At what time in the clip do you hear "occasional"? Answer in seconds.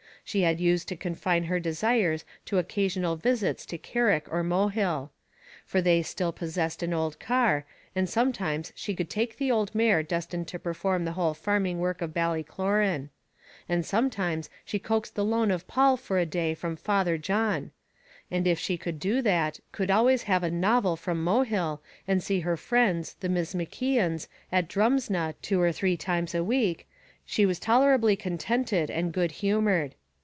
2.57-3.17